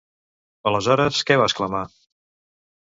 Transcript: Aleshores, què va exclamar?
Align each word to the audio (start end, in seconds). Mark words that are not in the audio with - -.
Aleshores, 0.71 1.21
què 1.29 1.39
va 1.43 1.49
exclamar? 1.51 1.87